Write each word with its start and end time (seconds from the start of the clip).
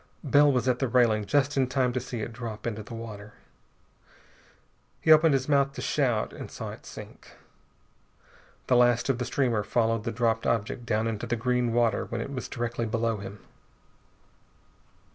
Bell 0.23 0.51
was 0.51 0.67
at 0.67 0.79
the 0.79 0.87
railing 0.87 1.25
just 1.25 1.55
in 1.57 1.67
time 1.67 1.93
to 1.93 1.99
see 1.99 2.21
it 2.21 2.33
drop 2.33 2.65
into 2.65 2.81
the 2.81 2.95
water. 2.95 3.35
He 4.99 5.11
opened 5.11 5.35
his 5.35 5.47
mouth 5.47 5.73
to 5.73 5.81
shout, 5.83 6.33
and 6.33 6.49
saw 6.49 6.71
it 6.71 6.87
sink. 6.87 7.35
The 8.65 8.75
last 8.75 9.09
of 9.09 9.19
the 9.19 9.25
streamer 9.25 9.61
followed 9.61 10.03
the 10.03 10.11
dropped 10.11 10.47
object 10.47 10.87
down 10.87 11.05
into 11.05 11.27
the 11.27 11.35
green 11.35 11.71
water 11.71 12.05
when 12.05 12.19
it 12.19 12.33
was 12.33 12.47
directly 12.49 12.87
below 12.87 13.17
him. 13.17 13.41